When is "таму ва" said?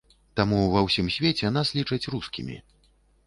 0.39-0.81